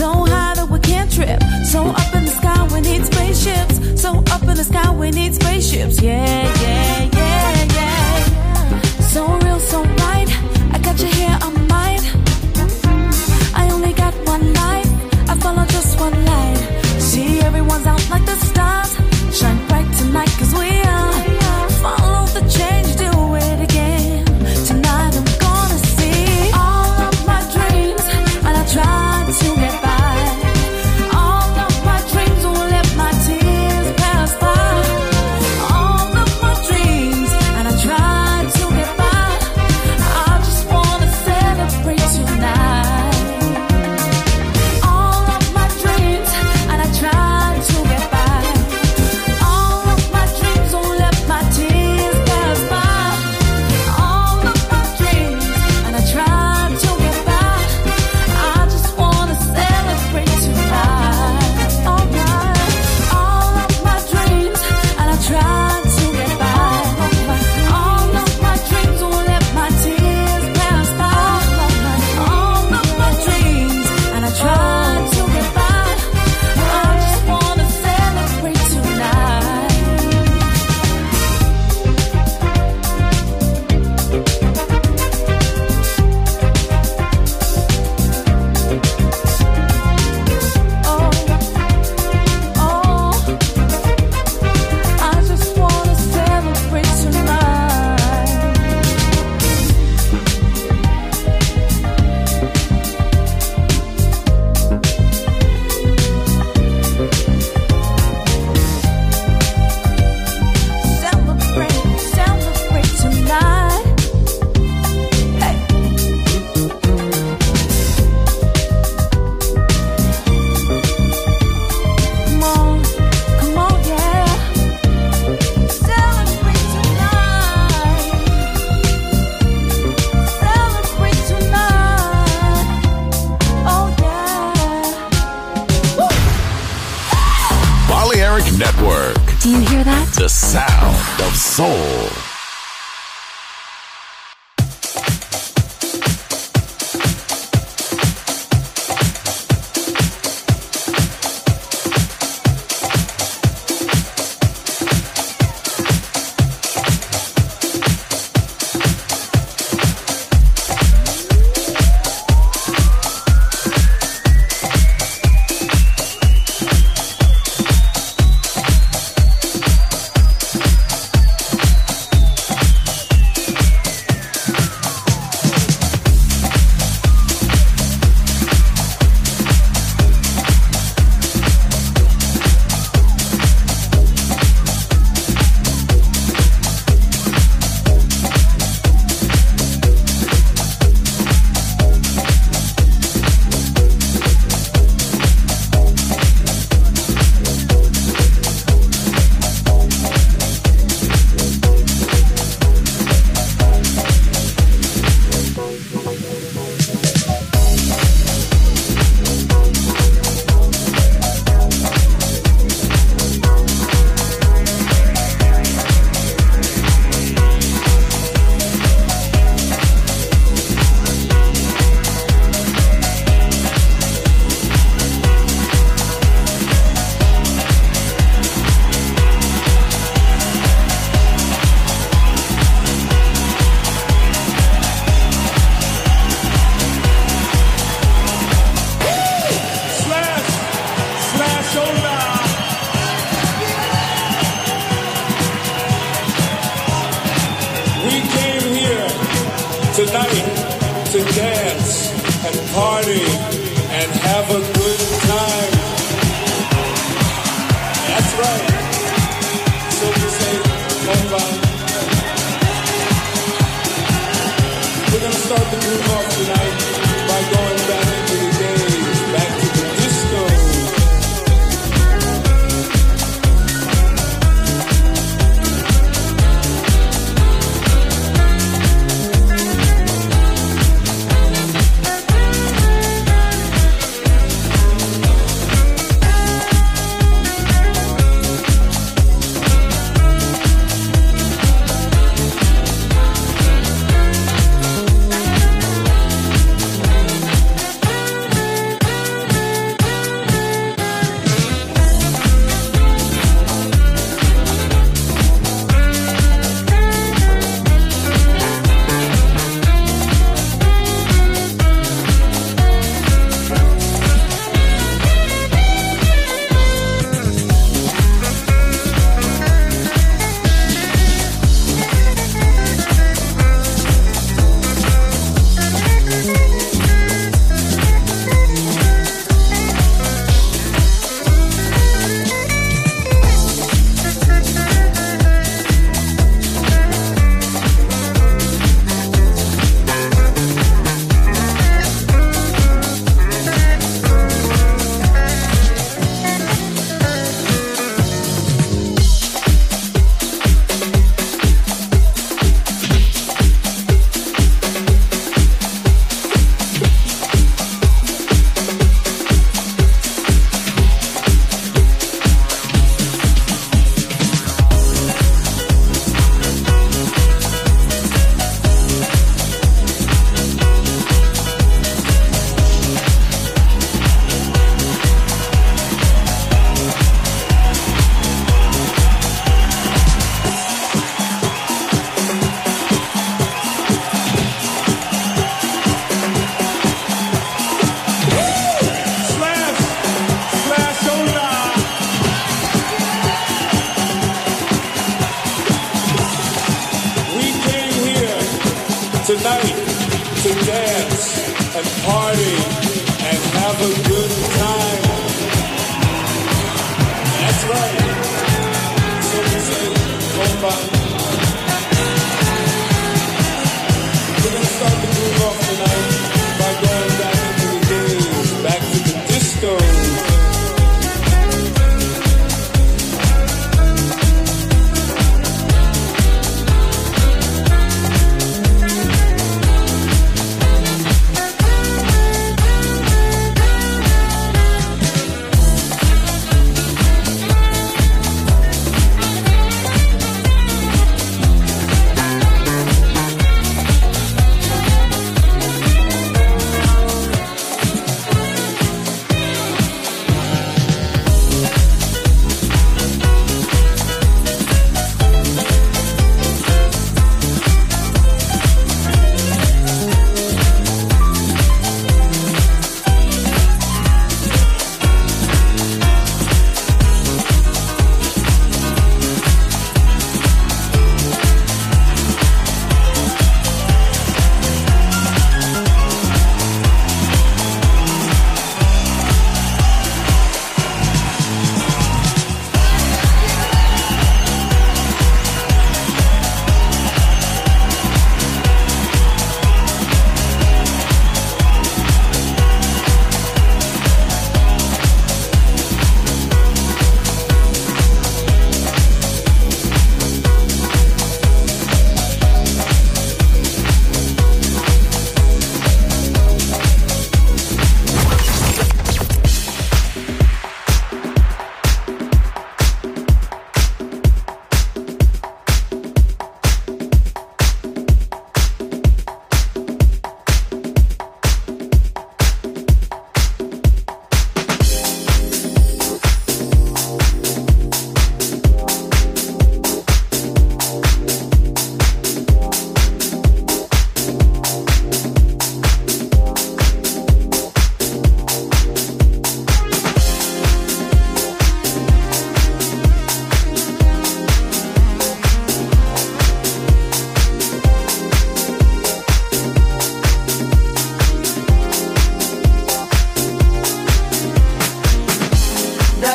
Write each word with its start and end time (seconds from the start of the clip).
So 0.00 0.24
high 0.24 0.54
that 0.54 0.66
we 0.70 0.78
can't 0.78 1.12
trip. 1.12 1.42
So 1.66 1.84
up 1.84 2.14
in 2.14 2.24
the 2.24 2.30
sky, 2.30 2.66
we 2.72 2.80
need 2.80 3.04
spaceships. 3.04 4.00
So 4.00 4.24
up 4.30 4.42
in 4.44 4.56
the 4.56 4.64
sky, 4.64 4.90
we 4.96 5.10
need 5.10 5.34
spaceships, 5.34 6.00
yeah. 6.00 6.59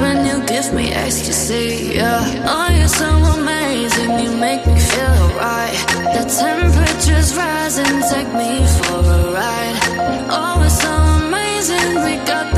When 0.00 0.24
you 0.24 0.46
give 0.46 0.72
me 0.72 0.92
ecstasy, 0.92 1.94
yeah. 1.94 2.44
Oh, 2.46 2.68
you're 2.76 2.86
so 2.86 3.08
amazing, 3.40 4.10
you 4.20 4.30
make 4.36 4.64
me 4.66 4.78
feel 4.78 5.16
alright 5.24 5.74
The 6.14 6.24
temperature's 6.38 7.36
rising, 7.36 8.00
take 8.12 8.30
me 8.32 8.64
for 8.78 9.00
a 9.16 9.32
ride. 9.34 9.78
Oh, 10.30 10.62
it's 10.64 10.80
so 10.80 10.92
amazing, 11.26 11.88
we 12.04 12.16
got 12.24 12.57